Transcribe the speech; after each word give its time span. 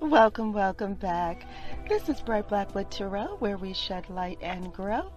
Welcome, 0.00 0.52
welcome 0.52 0.92
back. 0.92 1.46
This 1.88 2.10
is 2.10 2.20
Bright 2.20 2.48
Blackwood 2.48 2.90
Tarot, 2.90 3.36
where 3.38 3.56
we 3.56 3.72
shed 3.72 4.10
light 4.10 4.38
and 4.42 4.70
grow. 4.70 5.10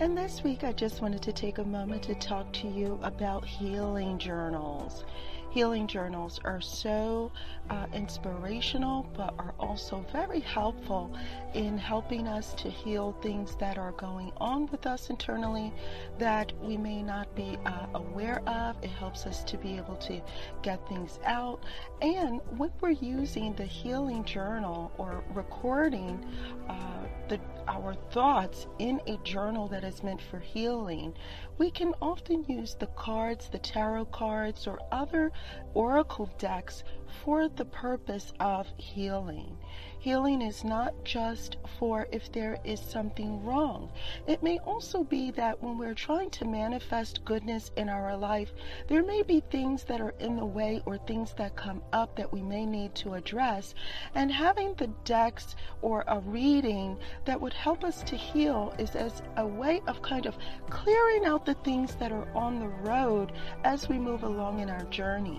And 0.00 0.16
this 0.16 0.42
week, 0.42 0.64
I 0.64 0.72
just 0.72 1.02
wanted 1.02 1.20
to 1.22 1.34
take 1.34 1.58
a 1.58 1.64
moment 1.64 2.02
to 2.04 2.14
talk 2.14 2.50
to 2.54 2.66
you 2.66 2.98
about 3.02 3.44
healing 3.44 4.18
journals. 4.18 5.04
Healing 5.52 5.86
journals 5.86 6.40
are 6.44 6.62
so 6.62 7.30
uh, 7.68 7.84
inspirational, 7.92 9.06
but 9.14 9.34
are 9.38 9.52
also 9.60 10.02
very 10.10 10.40
helpful 10.40 11.14
in 11.52 11.76
helping 11.76 12.26
us 12.26 12.54
to 12.54 12.70
heal 12.70 13.14
things 13.20 13.54
that 13.56 13.76
are 13.76 13.92
going 13.92 14.32
on 14.38 14.66
with 14.68 14.86
us 14.86 15.10
internally 15.10 15.70
that 16.16 16.54
we 16.62 16.78
may 16.78 17.02
not 17.02 17.34
be 17.34 17.58
uh, 17.66 17.86
aware 17.92 18.40
of. 18.48 18.76
It 18.82 18.88
helps 18.88 19.26
us 19.26 19.44
to 19.44 19.58
be 19.58 19.76
able 19.76 19.96
to 19.96 20.22
get 20.62 20.88
things 20.88 21.18
out. 21.26 21.62
And 22.00 22.40
when 22.56 22.70
we're 22.80 22.92
using 22.92 23.54
the 23.54 23.66
healing 23.66 24.24
journal 24.24 24.90
or 24.96 25.22
recording 25.34 26.24
uh, 26.66 27.02
the, 27.28 27.38
our 27.68 27.94
thoughts 28.10 28.66
in 28.78 29.00
a 29.06 29.16
journal 29.18 29.68
that 29.68 29.84
is 29.84 30.02
meant 30.02 30.20
for 30.22 30.38
healing, 30.38 31.14
we 31.58 31.70
can 31.70 31.94
often 32.00 32.44
use 32.48 32.74
the 32.74 32.86
cards, 32.88 33.48
the 33.50 33.58
tarot 33.58 34.06
cards, 34.06 34.66
or 34.66 34.80
other 34.90 35.30
oracle 35.74 36.30
decks 36.38 36.84
for 37.24 37.48
the 37.48 37.64
purpose 37.64 38.32
of 38.40 38.66
healing. 38.76 39.56
Healing 40.02 40.42
is 40.42 40.64
not 40.64 41.04
just 41.04 41.58
for 41.78 42.08
if 42.10 42.32
there 42.32 42.58
is 42.64 42.80
something 42.80 43.44
wrong. 43.44 43.92
It 44.26 44.42
may 44.42 44.58
also 44.58 45.04
be 45.04 45.30
that 45.32 45.62
when 45.62 45.78
we're 45.78 45.94
trying 45.94 46.30
to 46.30 46.44
manifest 46.44 47.24
goodness 47.24 47.70
in 47.76 47.88
our 47.88 48.16
life, 48.16 48.52
there 48.88 49.04
may 49.04 49.22
be 49.22 49.38
things 49.38 49.84
that 49.84 50.00
are 50.00 50.14
in 50.18 50.34
the 50.34 50.44
way 50.44 50.82
or 50.86 50.98
things 50.98 51.34
that 51.34 51.54
come 51.54 51.82
up 51.92 52.16
that 52.16 52.32
we 52.32 52.42
may 52.42 52.66
need 52.66 52.96
to 52.96 53.14
address. 53.14 53.76
And 54.16 54.32
having 54.32 54.74
the 54.74 54.88
decks 55.04 55.54
or 55.82 56.02
a 56.08 56.18
reading 56.18 56.98
that 57.24 57.40
would 57.40 57.54
help 57.54 57.84
us 57.84 58.02
to 58.02 58.16
heal 58.16 58.74
is 58.78 58.96
as 58.96 59.22
a 59.36 59.46
way 59.46 59.82
of 59.86 60.02
kind 60.02 60.26
of 60.26 60.36
clearing 60.68 61.24
out 61.26 61.46
the 61.46 61.54
things 61.54 61.94
that 61.96 62.10
are 62.10 62.28
on 62.34 62.58
the 62.58 62.68
road 62.68 63.30
as 63.62 63.88
we 63.88 64.00
move 64.00 64.24
along 64.24 64.58
in 64.58 64.68
our 64.68 64.84
journey. 64.86 65.31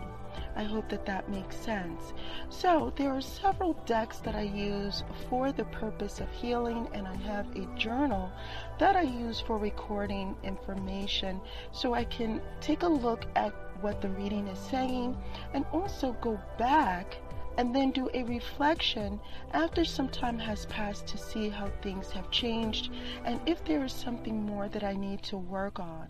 I 0.55 0.63
hope 0.63 0.89
that 0.89 1.05
that 1.05 1.29
makes 1.29 1.55
sense. 1.55 2.13
So, 2.49 2.93
there 2.95 3.11
are 3.11 3.21
several 3.21 3.73
decks 3.85 4.19
that 4.19 4.35
I 4.35 4.41
use 4.41 5.03
for 5.29 5.51
the 5.51 5.65
purpose 5.65 6.19
of 6.19 6.29
healing, 6.31 6.87
and 6.93 7.07
I 7.07 7.15
have 7.15 7.55
a 7.55 7.65
journal 7.75 8.31
that 8.77 8.95
I 8.95 9.01
use 9.01 9.39
for 9.39 9.57
recording 9.57 10.35
information 10.43 11.41
so 11.71 11.93
I 11.93 12.03
can 12.03 12.41
take 12.61 12.83
a 12.83 12.87
look 12.87 13.25
at 13.35 13.53
what 13.81 14.01
the 14.01 14.09
reading 14.09 14.47
is 14.47 14.59
saying 14.59 15.17
and 15.53 15.65
also 15.73 16.13
go 16.21 16.39
back 16.57 17.17
and 17.57 17.75
then 17.75 17.91
do 17.91 18.09
a 18.13 18.23
reflection 18.23 19.19
after 19.51 19.85
some 19.85 20.09
time 20.09 20.39
has 20.39 20.65
passed 20.67 21.05
to 21.07 21.17
see 21.17 21.49
how 21.49 21.69
things 21.81 22.11
have 22.11 22.31
changed 22.31 22.91
and 23.25 23.39
if 23.45 23.63
there 23.65 23.83
is 23.83 23.93
something 23.93 24.45
more 24.45 24.67
that 24.69 24.83
I 24.83 24.93
need 24.93 25.21
to 25.23 25.37
work 25.37 25.79
on. 25.79 26.07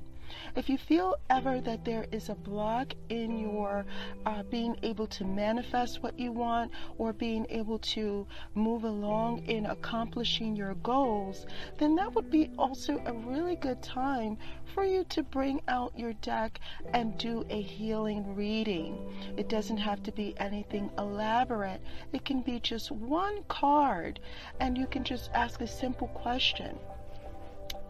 If 0.56 0.70
you 0.70 0.78
feel 0.78 1.16
ever 1.30 1.62
that 1.62 1.86
there 1.86 2.06
is 2.12 2.30
a 2.30 2.36
block 2.36 2.94
in 3.10 3.40
your 3.40 3.86
uh, 4.26 4.44
being 4.44 4.78
able 4.84 5.08
to 5.08 5.26
manifest 5.26 6.04
what 6.04 6.20
you 6.20 6.32
want 6.32 6.72
or 6.98 7.14
being 7.14 7.46
able 7.50 7.80
to 7.80 8.26
move 8.54 8.84
along 8.84 9.40
in 9.46 9.66
accomplishing 9.66 10.56
your 10.56 10.76
goals, 10.76 11.46
then 11.78 11.96
that 11.96 12.14
would 12.14 12.30
be 12.30 12.52
also 12.58 13.02
a 13.06 13.14
really 13.14 13.56
good 13.56 13.82
time 13.82 14.38
for 14.74 14.84
you 14.84 15.04
to 15.06 15.24
bring 15.24 15.62
out 15.68 15.98
your 15.98 16.14
deck 16.14 16.60
and 16.94 17.18
do 17.18 17.46
a 17.50 17.62
healing 17.62 18.36
reading. 18.36 18.98
It 19.38 19.50
doesn't 19.50 19.78
have 19.78 20.02
to 20.04 20.12
be 20.12 20.34
anything 20.38 20.90
elaborate, 20.98 21.82
it 22.12 22.26
can 22.26 22.42
be 22.42 22.60
just 22.60 22.92
one 22.92 23.44
card, 23.48 24.20
and 24.60 24.78
you 24.78 24.88
can 24.88 25.04
just 25.04 25.30
ask 25.34 25.62
a 25.62 25.68
simple 25.68 26.08
question. 26.08 26.78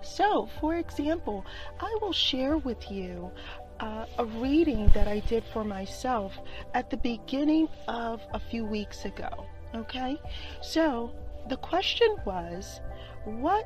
So, 0.03 0.49
for 0.59 0.75
example, 0.75 1.45
I 1.79 1.97
will 2.01 2.11
share 2.11 2.57
with 2.57 2.91
you 2.91 3.31
uh, 3.79 4.05
a 4.19 4.25
reading 4.25 4.87
that 4.93 5.07
I 5.07 5.19
did 5.19 5.43
for 5.51 5.63
myself 5.63 6.37
at 6.73 6.89
the 6.89 6.97
beginning 6.97 7.67
of 7.87 8.21
a 8.33 8.39
few 8.39 8.65
weeks 8.65 9.05
ago. 9.05 9.45
Okay? 9.73 10.19
So, 10.61 11.11
the 11.49 11.57
question 11.57 12.15
was 12.25 12.81
what 13.25 13.65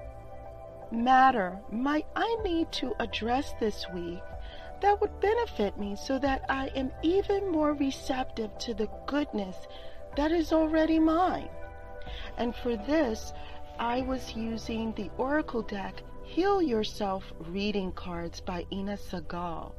matter 0.92 1.60
might 1.72 2.08
I 2.16 2.38
need 2.44 2.72
to 2.74 2.94
address 3.00 3.54
this 3.60 3.86
week 3.94 4.22
that 4.82 5.02
would 5.02 5.20
benefit 5.20 5.78
me 5.78 5.96
so 5.96 6.20
that 6.20 6.46
I 6.50 6.68
am 6.76 6.92
even 7.02 7.52
more 7.52 7.74
receptive 7.74 8.56
to 8.60 8.74
the 8.74 8.90
goodness 9.08 9.56
that 10.16 10.32
is 10.32 10.54
already 10.54 11.00
mine? 11.00 11.50
And 12.38 12.56
for 12.56 12.76
this, 12.76 13.34
I 13.80 14.02
was 14.02 14.36
using 14.36 14.94
the 14.94 15.10
Oracle 15.18 15.62
deck 15.62 16.02
Heal 16.30 16.62
Yourself 16.62 17.32
reading 17.40 17.94
cards 17.94 18.42
by 18.42 18.66
Inna 18.70 18.98
Segal. 18.98 19.72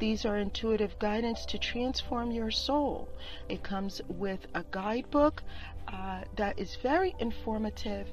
These 0.00 0.26
are 0.26 0.36
intuitive 0.36 0.98
guidance 0.98 1.46
to 1.46 1.58
transform 1.58 2.32
your 2.32 2.50
soul. 2.50 3.08
It 3.48 3.62
comes 3.62 4.02
with 4.08 4.46
a 4.52 4.64
guidebook 4.72 5.44
uh, 5.86 6.24
that 6.34 6.58
is 6.58 6.74
very 6.82 7.14
informative, 7.20 8.08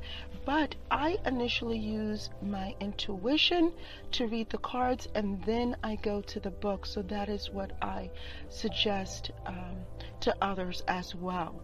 but 0.45 0.75
I 0.91 1.17
initially 1.25 1.79
use 1.79 2.29
my 2.43 2.75
intuition 2.79 3.73
to 4.11 4.27
read 4.27 4.51
the 4.51 4.59
cards 4.59 5.07
and 5.15 5.43
then 5.43 5.75
I 5.83 5.95
go 5.95 6.21
to 6.21 6.39
the 6.39 6.51
book. 6.51 6.85
So 6.85 7.01
that 7.01 7.27
is 7.27 7.49
what 7.49 7.71
I 7.81 8.11
suggest 8.49 9.31
um, 9.47 9.77
to 10.21 10.33
others 10.41 10.83
as 10.87 11.15
well. 11.15 11.59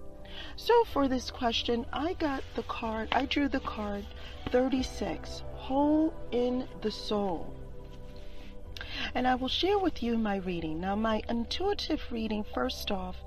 So 0.55 0.83
for 0.85 1.07
this 1.07 1.29
question, 1.31 1.85
I 1.93 2.13
got 2.13 2.43
the 2.55 2.63
card, 2.63 3.09
I 3.11 3.25
drew 3.25 3.47
the 3.47 3.59
card 3.59 4.05
36, 4.51 5.43
Hole 5.59 6.13
in 6.31 6.67
the 6.81 6.89
Soul. 6.89 7.53
And 9.13 9.27
I 9.27 9.35
will 9.35 9.47
share 9.47 9.77
with 9.77 10.01
you 10.01 10.17
my 10.17 10.37
reading. 10.37 10.79
Now, 10.79 10.95
my 10.95 11.21
intuitive 11.29 12.01
reading, 12.11 12.43
first 12.43 12.91
off, 12.91 13.17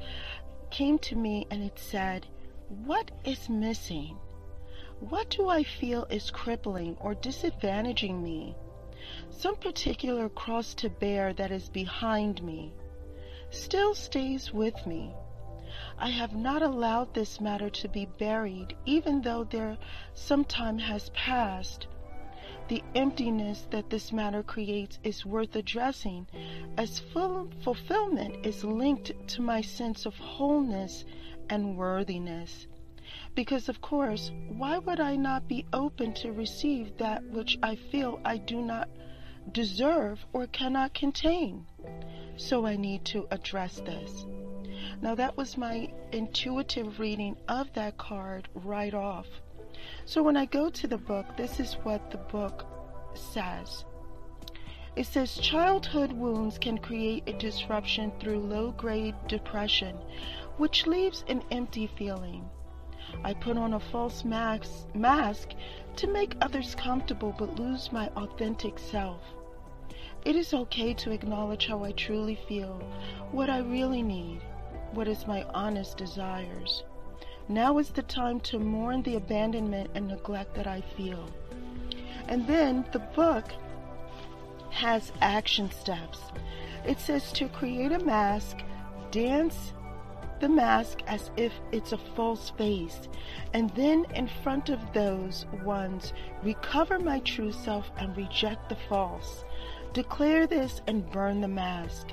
came 0.71 0.99
to 1.01 1.15
me 1.15 1.47
and 1.51 1.63
it 1.63 1.79
said, 1.79 2.27
What 2.85 3.11
is 3.25 3.49
missing? 3.49 4.17
What 4.99 5.31
do 5.31 5.49
I 5.49 5.63
feel 5.63 6.05
is 6.11 6.31
crippling 6.31 6.97
or 7.01 7.15
disadvantaging 7.15 8.23
me? 8.23 8.57
Some 9.31 9.57
particular 9.57 10.29
cross 10.29 10.75
to 10.75 10.89
bear 10.89 11.33
that 11.35 11.51
is 11.51 11.69
behind 11.69 12.43
me 12.43 12.73
still 13.51 13.95
stays 13.95 14.53
with 14.53 14.87
me. 14.87 15.13
I 15.99 16.09
have 16.09 16.35
not 16.35 16.63
allowed 16.63 17.13
this 17.13 17.41
matter 17.41 17.69
to 17.71 17.89
be 17.89 18.07
buried, 18.07 18.75
even 18.87 19.21
though 19.21 19.45
there 19.45 19.77
some 20.15 20.45
time 20.45 20.79
has 20.79 21.11
passed. 21.11 21.87
The 22.73 22.83
emptiness 22.95 23.67
that 23.69 23.91
this 23.91 24.15
matter 24.15 24.43
creates 24.43 24.99
is 25.05 25.27
worth 25.27 25.55
addressing, 25.57 26.27
as 26.79 27.01
full 27.01 27.51
fulfillment 27.61 28.47
is 28.47 28.65
linked 28.65 29.13
to 29.29 29.43
my 29.43 29.61
sense 29.61 30.07
of 30.07 30.17
wholeness 30.17 31.05
and 31.51 31.77
worthiness. 31.77 32.67
Because, 33.35 33.69
of 33.69 33.83
course, 33.83 34.33
why 34.49 34.79
would 34.79 35.01
I 35.01 35.17
not 35.17 35.47
be 35.47 35.67
open 35.75 36.15
to 36.15 36.33
receive 36.33 36.97
that 36.97 37.23
which 37.25 37.59
I 37.63 37.75
feel 37.75 38.23
I 38.25 38.39
do 38.39 38.63
not 38.63 38.89
deserve 39.53 40.25
or 40.33 40.47
cannot 40.47 40.95
contain? 40.95 41.67
So 42.39 42.65
I 42.65 42.77
need 42.77 43.05
to 43.05 43.29
address 43.31 43.81
this. 43.81 44.25
Now, 45.03 45.15
that 45.17 45.37
was 45.37 45.59
my 45.59 45.93
intuitive 46.11 46.99
reading 46.99 47.37
of 47.49 47.71
that 47.75 47.99
card 47.99 48.49
right 48.55 48.95
off. 48.95 49.27
So, 50.05 50.23
when 50.23 50.37
I 50.37 50.47
go 50.47 50.71
to 50.71 50.87
the 50.87 50.99
book, 50.99 51.37
this 51.37 51.61
is 51.61 51.75
what 51.83 52.11
the 52.11 52.19
book 52.19 52.67
says. 53.15 53.85
It 54.95 55.07
says 55.07 55.39
childhood 55.39 56.13
wounds 56.13 56.59
can 56.59 56.77
create 56.77 57.27
a 57.27 57.33
disruption 57.33 58.13
through 58.21 58.41
low 58.41 58.73
grade 58.73 59.15
depression, 59.27 59.97
which 60.59 60.87
leaves 60.87 61.25
an 61.29 61.43
empty 61.51 61.87
feeling. 61.87 62.49
I 63.25 63.33
put 63.33 63.57
on 63.57 63.75
a 63.75 63.81
false 63.81 64.25
mask, 64.25 64.95
mask 64.95 65.51
to 65.97 66.07
make 66.07 66.37
others 66.41 66.75
comfortable 66.75 67.35
but 67.39 67.59
lose 67.59 67.91
my 67.91 68.09
authentic 68.17 68.79
self. 68.79 69.23
It 70.25 70.37
is 70.37 70.55
okay 70.55 70.95
to 70.95 71.11
acknowledge 71.11 71.67
how 71.67 71.85
I 71.85 71.93
truly 71.93 72.37
feel, 72.47 72.79
what 73.31 73.51
I 73.51 73.59
really 73.59 74.03
need, 74.03 74.41
what 74.93 75.09
is 75.09 75.27
my 75.27 75.43
honest 75.55 75.97
desires. 75.97 76.85
Now 77.49 77.79
is 77.79 77.91
the 77.91 78.03
time 78.03 78.41
to 78.41 78.59
mourn 78.59 79.03
the 79.03 79.17
abandonment 79.17 79.91
and 79.95 80.09
neglect 80.09 80.55
that 80.55 80.67
I 80.67 80.81
feel. 80.97 81.29
And 82.29 82.47
then 82.47 82.85
the 82.93 83.01
book 83.01 83.53
has 84.71 85.13
action 85.21 85.71
steps. 85.71 86.19
It 86.87 86.99
says 86.99 87.33
to 87.33 87.49
create 87.49 87.93
a 87.93 87.99
mask, 87.99 88.59
dance 89.11 89.73
the 90.43 90.49
mask 90.49 91.03
as 91.07 91.31
if 91.37 91.53
it's 91.71 91.93
a 91.93 91.99
false 92.17 92.51
face, 92.51 93.09
and 93.55 93.71
then 93.71 94.05
in 94.17 94.27
front 94.43 94.71
of 94.71 94.93
those 94.93 95.47
ones, 95.65 96.13
recover 96.43 96.99
my 96.99 97.21
true 97.21 97.53
self 97.53 97.91
and 97.97 98.17
reject 98.17 98.69
the 98.69 98.77
false. 98.89 99.45
Declare 99.93 100.49
this 100.49 100.83
and 100.89 101.09
burn 101.13 101.41
the 101.41 101.49
mask. 101.49 102.09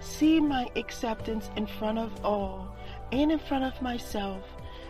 See 0.00 0.40
my 0.40 0.66
acceptance 0.76 1.50
in 1.56 1.66
front 1.66 1.98
of 1.98 2.24
all 2.24 2.74
and 3.12 3.30
in 3.30 3.38
front 3.38 3.64
of 3.64 3.82
myself 3.82 4.42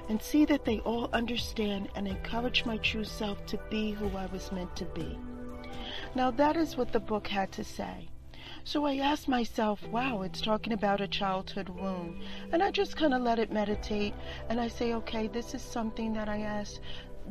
and 0.09 0.21
see 0.21 0.45
that 0.45 0.65
they 0.65 0.81
all 0.81 1.09
understand 1.13 1.89
and 1.95 2.07
encourage 2.07 2.65
my 2.65 2.77
true 2.79 3.05
self 3.05 3.45
to 3.47 3.59
be 3.71 3.93
who 3.93 4.09
I 4.17 4.27
was 4.27 4.53
meant 4.53 4.75
to 4.77 4.85
be. 4.87 5.19
Now, 6.15 6.31
that 6.33 6.57
is 6.57 6.77
what 6.77 6.93
the 6.93 7.01
book 7.01 7.27
had 7.27 7.53
to 7.53 7.65
say. 7.65 8.09
So 8.67 8.87
I 8.87 8.97
asked 8.97 9.29
myself, 9.29 9.87
wow, 9.89 10.23
it's 10.23 10.41
talking 10.41 10.73
about 10.73 11.01
a 11.01 11.09
childhood 11.09 11.69
wound. 11.69 12.23
And 12.51 12.63
I 12.63 12.71
just 12.71 12.97
kind 12.97 13.13
of 13.13 13.23
let 13.23 13.39
it 13.39 13.53
meditate 13.53 14.15
and 14.49 14.61
I 14.61 14.69
say, 14.69 14.95
okay, 14.95 15.27
this 15.27 15.55
is 15.55 15.61
something 15.61 16.15
that 16.15 16.29
I 16.29 16.41
asked, 16.41 16.81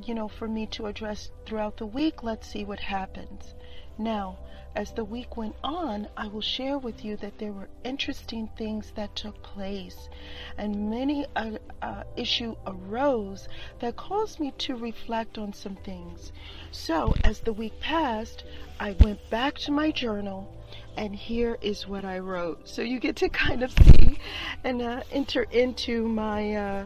you 0.06 0.14
know, 0.14 0.28
for 0.28 0.48
me 0.48 0.68
to 0.68 0.86
address 0.86 1.32
throughout 1.46 1.78
the 1.78 1.86
week. 1.88 2.24
Let's 2.24 2.48
see 2.48 2.66
what 2.66 2.80
happens. 2.80 3.56
Now, 3.98 4.38
as 4.76 4.92
the 4.92 5.04
week 5.06 5.38
went 5.38 5.56
on, 5.64 6.08
I 6.18 6.28
will 6.28 6.42
share 6.42 6.80
with 6.80 7.06
you 7.06 7.16
that 7.18 7.38
there 7.38 7.52
were 7.52 7.70
interesting 7.84 8.50
things 8.58 8.92
that 8.96 9.16
took 9.16 9.40
place, 9.44 10.10
and 10.58 10.90
many 10.90 11.28
a, 11.36 11.60
a 11.84 12.04
issue 12.16 12.56
arose 12.66 13.48
that 13.80 13.96
caused 13.96 14.40
me 14.40 14.52
to 14.58 14.76
reflect 14.76 15.38
on 15.38 15.54
some 15.54 15.76
things. 15.76 16.32
So, 16.72 17.14
as 17.24 17.42
the 17.42 17.54
week 17.54 17.80
passed, 17.82 18.46
I 18.80 18.94
went 18.94 19.30
back 19.30 19.60
to 19.60 19.72
my 19.72 19.92
journal, 19.92 20.52
and 20.98 21.16
here 21.16 21.60
is 21.62 21.88
what 21.88 22.04
I 22.04 22.18
wrote. 22.18 22.68
So 22.68 22.82
you 22.82 23.00
get 23.00 23.16
to 23.18 23.30
kind 23.46 23.62
of 23.62 23.72
see 23.72 24.18
and 24.64 24.82
uh, 24.82 25.04
enter 25.12 25.44
into 25.44 26.08
my. 26.08 26.56
Uh, 26.56 26.86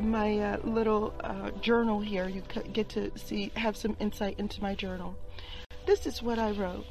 my 0.00 0.38
uh, 0.38 0.56
little 0.64 1.12
uh, 1.22 1.50
journal 1.60 2.00
here. 2.00 2.26
You 2.26 2.42
get 2.72 2.88
to 2.90 3.12
see, 3.14 3.52
have 3.56 3.76
some 3.76 3.94
insight 4.00 4.38
into 4.38 4.62
my 4.62 4.74
journal. 4.74 5.16
This 5.84 6.06
is 6.06 6.22
what 6.22 6.38
I 6.38 6.52
wrote. 6.52 6.86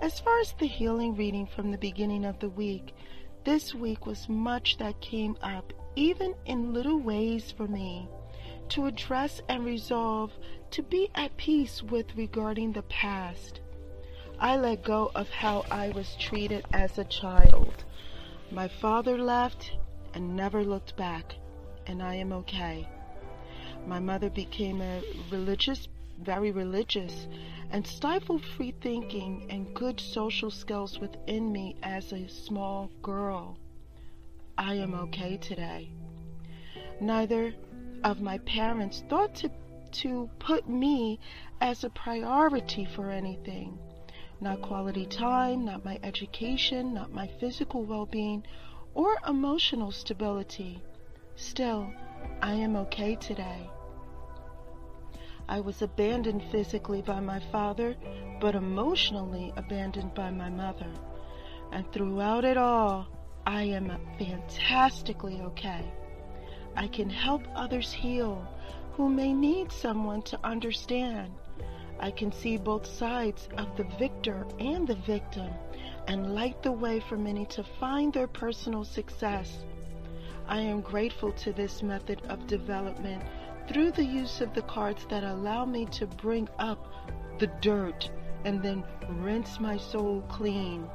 As 0.00 0.18
far 0.18 0.40
as 0.40 0.52
the 0.58 0.66
healing 0.66 1.14
reading 1.14 1.46
from 1.46 1.70
the 1.70 1.78
beginning 1.78 2.24
of 2.24 2.40
the 2.40 2.48
week, 2.48 2.94
this 3.44 3.74
week 3.74 4.06
was 4.06 4.28
much 4.28 4.76
that 4.78 5.00
came 5.00 5.36
up, 5.40 5.72
even 5.94 6.34
in 6.44 6.72
little 6.72 6.98
ways 6.98 7.52
for 7.52 7.68
me, 7.68 8.08
to 8.70 8.86
address 8.86 9.40
and 9.48 9.64
resolve 9.64 10.32
to 10.72 10.82
be 10.82 11.10
at 11.14 11.36
peace 11.36 11.82
with 11.82 12.16
regarding 12.16 12.72
the 12.72 12.82
past. 12.82 13.60
I 14.40 14.56
let 14.56 14.82
go 14.82 15.12
of 15.14 15.28
how 15.30 15.64
I 15.70 15.90
was 15.90 16.16
treated 16.18 16.64
as 16.72 16.98
a 16.98 17.04
child. 17.04 17.84
My 18.50 18.66
father 18.66 19.16
left 19.16 19.72
and 20.14 20.34
never 20.34 20.64
looked 20.64 20.96
back, 20.96 21.36
and 21.86 22.02
I 22.02 22.16
am 22.16 22.32
okay. 22.32 22.88
My 23.86 24.00
mother 24.00 24.30
became 24.30 24.80
a 24.80 25.02
religious 25.30 25.86
very 26.18 26.50
religious, 26.50 27.28
and 27.70 27.86
stifled 27.86 28.44
free 28.44 28.74
thinking 28.80 29.46
and 29.50 29.74
good 29.74 29.98
social 29.98 30.50
skills 30.50 30.98
within 30.98 31.50
me 31.50 31.76
as 31.82 32.12
a 32.12 32.28
small 32.28 32.90
girl. 33.02 33.56
I 34.58 34.74
am 34.74 34.94
okay 34.94 35.38
today. 35.38 35.90
Neither 37.00 37.54
of 38.04 38.20
my 38.20 38.38
parents 38.38 39.02
thought 39.08 39.34
to, 39.36 39.50
to 39.92 40.28
put 40.38 40.68
me 40.68 41.18
as 41.60 41.84
a 41.84 41.90
priority 41.90 42.84
for 42.84 43.10
anything. 43.10 43.78
Not 44.40 44.62
quality 44.62 45.06
time, 45.06 45.64
not 45.64 45.84
my 45.84 45.98
education, 46.02 46.92
not 46.92 47.12
my 47.12 47.26
physical 47.26 47.84
well 47.84 48.06
being, 48.06 48.44
or 48.94 49.16
emotional 49.26 49.90
stability. 49.92 50.82
Still, 51.36 51.92
I 52.42 52.52
am 52.54 52.76
okay 52.76 53.16
today. 53.16 53.70
I 55.52 55.60
was 55.60 55.82
abandoned 55.82 56.42
physically 56.50 57.02
by 57.02 57.20
my 57.20 57.38
father, 57.38 57.94
but 58.40 58.54
emotionally 58.54 59.52
abandoned 59.58 60.14
by 60.14 60.30
my 60.30 60.48
mother. 60.48 60.90
And 61.72 61.84
throughout 61.92 62.46
it 62.46 62.56
all, 62.56 63.06
I 63.44 63.64
am 63.64 63.92
fantastically 64.18 65.42
okay. 65.42 65.92
I 66.74 66.88
can 66.88 67.10
help 67.10 67.42
others 67.54 67.92
heal 67.92 68.48
who 68.92 69.10
may 69.10 69.34
need 69.34 69.70
someone 69.70 70.22
to 70.22 70.40
understand. 70.42 71.34
I 72.00 72.12
can 72.12 72.32
see 72.32 72.56
both 72.56 72.86
sides 72.86 73.46
of 73.58 73.76
the 73.76 73.84
victor 73.98 74.46
and 74.58 74.88
the 74.88 74.94
victim 75.04 75.52
and 76.08 76.34
light 76.34 76.62
the 76.62 76.72
way 76.72 76.98
for 76.98 77.18
many 77.18 77.44
to 77.56 77.62
find 77.78 78.10
their 78.10 78.26
personal 78.26 78.84
success. 78.84 79.66
I 80.48 80.60
am 80.60 80.80
grateful 80.80 81.32
to 81.44 81.52
this 81.52 81.82
method 81.82 82.22
of 82.30 82.46
development 82.46 83.22
through 83.72 83.92
the 83.92 84.04
use 84.04 84.40
of 84.40 84.52
the 84.54 84.62
cards 84.62 85.06
that 85.08 85.24
allow 85.24 85.64
me 85.64 85.86
to 85.86 86.06
bring 86.06 86.48
up 86.58 86.92
the 87.38 87.46
dirt 87.62 88.10
and 88.44 88.62
then 88.62 88.84
rinse 89.08 89.58
my 89.58 89.78
soul 89.78 90.22
clean 90.28 90.86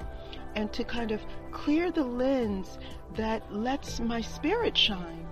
and 0.56 0.72
to 0.72 0.84
kind 0.84 1.12
of 1.12 1.22
clear 1.52 1.92
the 1.92 2.04
lens 2.04 2.78
that 3.16 3.52
lets 3.52 4.00
my 4.00 4.22
spirit 4.22 4.78
shine. 4.78 5.26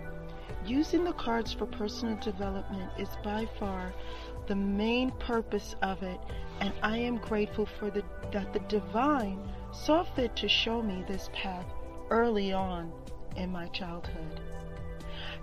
Using 0.65 1.03
the 1.03 1.13
cards 1.13 1.53
for 1.53 1.68
personal 1.68 2.18
development 2.18 2.89
is 2.97 3.09
by 3.24 3.47
far 3.59 3.94
the 4.47 4.56
main 4.56 5.12
purpose 5.12 5.75
of 5.81 6.01
it, 6.01 6.19
and 6.62 6.74
I 6.81 6.97
am 6.97 7.18
grateful 7.18 7.65
for 7.65 7.92
the 7.92 8.03
that 8.31 8.53
the 8.53 8.59
divine 8.59 9.39
saw 9.71 10.03
fit 10.03 10.36
to 10.38 10.47
show 10.47 10.81
me 10.81 11.03
this 11.07 11.30
path 11.33 11.65
early 12.09 12.53
on 12.53 12.92
in 13.36 13.51
my 13.51 13.68
childhood. 13.68 14.42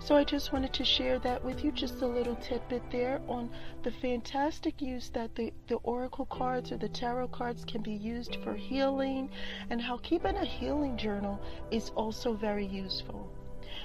So 0.05 0.17
I 0.17 0.25
just 0.25 0.51
wanted 0.51 0.73
to 0.73 0.83
share 0.83 1.17
that 1.19 1.45
with 1.45 1.63
you, 1.63 1.71
just 1.71 2.01
a 2.01 2.05
little 2.05 2.35
tidbit 2.35 2.83
there 2.91 3.21
on 3.29 3.49
the 3.83 3.91
fantastic 3.91 4.81
use 4.81 5.07
that 5.11 5.33
the, 5.35 5.53
the 5.67 5.75
oracle 5.75 6.25
cards 6.25 6.73
or 6.73 6.77
the 6.77 6.89
tarot 6.89 7.29
cards 7.29 7.63
can 7.63 7.81
be 7.81 7.93
used 7.93 8.35
for 8.43 8.53
healing 8.53 9.29
and 9.69 9.81
how 9.81 9.95
keeping 9.99 10.35
a 10.35 10.43
healing 10.43 10.97
journal 10.97 11.39
is 11.71 11.89
also 11.91 12.33
very 12.33 12.65
useful. 12.65 13.31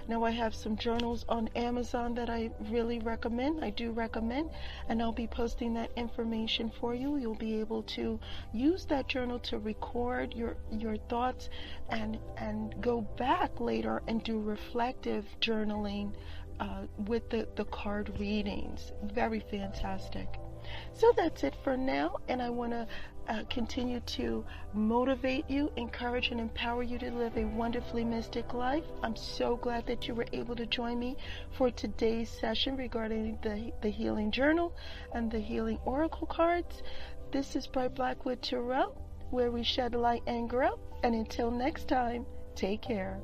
Now, 0.08 0.24
I 0.24 0.30
have 0.30 0.54
some 0.54 0.76
journals 0.76 1.24
on 1.28 1.48
Amazon 1.54 2.14
that 2.14 2.30
I 2.30 2.50
really 2.70 2.98
recommend. 2.98 3.64
I 3.64 3.70
do 3.70 3.90
recommend, 3.92 4.50
and 4.88 5.02
I'll 5.02 5.12
be 5.12 5.26
posting 5.26 5.74
that 5.74 5.90
information 5.96 6.70
for 6.80 6.94
you. 6.94 7.16
You'll 7.16 7.34
be 7.34 7.60
able 7.60 7.82
to 7.94 8.18
use 8.52 8.84
that 8.86 9.08
journal 9.08 9.38
to 9.40 9.58
record 9.58 10.34
your 10.34 10.56
your 10.70 10.96
thoughts 11.08 11.48
and 11.88 12.18
and 12.36 12.80
go 12.80 13.00
back 13.00 13.60
later 13.60 14.02
and 14.08 14.22
do 14.22 14.40
reflective 14.40 15.24
journaling 15.40 16.12
uh, 16.60 16.82
with 17.06 17.28
the, 17.30 17.48
the 17.56 17.64
card 17.66 18.18
readings. 18.18 18.92
Very 19.02 19.40
fantastic. 19.40 20.28
So 20.94 21.12
that's 21.16 21.44
it 21.44 21.54
for 21.62 21.76
now, 21.76 22.16
and 22.28 22.42
I 22.42 22.50
want 22.50 22.72
to 22.72 22.86
uh, 23.28 23.42
continue 23.50 24.00
to 24.00 24.44
motivate 24.72 25.48
you, 25.48 25.70
encourage, 25.76 26.30
and 26.30 26.40
empower 26.40 26.82
you 26.82 26.98
to 26.98 27.10
live 27.10 27.36
a 27.36 27.44
wonderfully 27.44 28.04
mystic 28.04 28.54
life. 28.54 28.84
I'm 29.02 29.16
so 29.16 29.56
glad 29.56 29.86
that 29.86 30.08
you 30.08 30.14
were 30.14 30.26
able 30.32 30.56
to 30.56 30.66
join 30.66 30.98
me 30.98 31.16
for 31.52 31.70
today's 31.70 32.30
session 32.30 32.76
regarding 32.76 33.38
the, 33.42 33.72
the 33.82 33.90
Healing 33.90 34.30
Journal 34.30 34.74
and 35.14 35.30
the 35.30 35.40
Healing 35.40 35.78
Oracle 35.84 36.26
cards. 36.26 36.82
This 37.30 37.54
is 37.54 37.66
Bright 37.66 37.94
Blackwood 37.94 38.42
Tarot, 38.42 38.96
where 39.30 39.50
we 39.50 39.62
shed 39.62 39.94
light 39.94 40.22
and 40.26 40.48
grow. 40.48 40.78
And 41.02 41.14
until 41.14 41.50
next 41.50 41.86
time, 41.88 42.24
take 42.54 42.82
care. 42.82 43.20